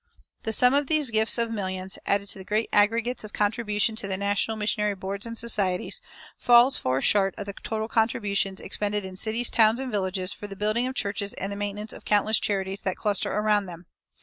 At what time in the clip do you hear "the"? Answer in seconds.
0.41-0.51, 2.39-2.43, 4.07-4.17, 7.45-7.53, 10.47-10.55, 11.51-11.55, 12.03-12.09